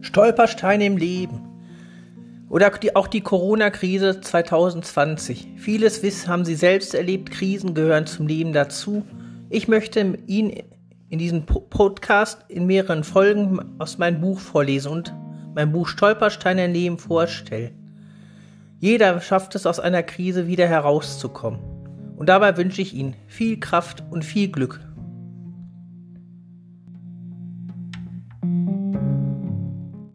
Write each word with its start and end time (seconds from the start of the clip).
Stolpersteine 0.00 0.86
im 0.86 0.96
Leben. 0.96 1.46
Oder 2.48 2.70
die, 2.70 2.96
auch 2.96 3.06
die 3.06 3.20
Corona-Krise 3.20 4.20
2020. 4.20 5.48
Vieles 5.56 6.02
Wissen 6.02 6.28
haben 6.28 6.44
Sie 6.44 6.56
selbst 6.56 6.94
erlebt, 6.94 7.30
Krisen 7.30 7.74
gehören 7.74 8.06
zum 8.06 8.26
Leben 8.26 8.52
dazu. 8.52 9.04
Ich 9.50 9.68
möchte 9.68 10.18
Ihnen 10.26 10.52
in 11.10 11.18
diesem 11.18 11.44
Podcast 11.44 12.44
in 12.48 12.66
mehreren 12.66 13.04
Folgen 13.04 13.60
aus 13.78 13.98
meinem 13.98 14.20
Buch 14.20 14.40
vorlesen 14.40 14.92
und 14.92 15.14
mein 15.54 15.72
Buch 15.72 15.88
Stolpersteine 15.88 16.64
im 16.64 16.72
Leben 16.72 16.98
vorstellen. 16.98 17.74
Jeder 18.78 19.20
schafft 19.20 19.54
es, 19.54 19.66
aus 19.66 19.78
einer 19.78 20.02
Krise 20.02 20.46
wieder 20.46 20.66
herauszukommen. 20.66 21.60
Und 22.16 22.28
dabei 22.28 22.56
wünsche 22.56 22.82
ich 22.82 22.94
Ihnen 22.94 23.14
viel 23.26 23.60
Kraft 23.60 24.02
und 24.10 24.24
viel 24.24 24.48
Glück. 24.50 24.80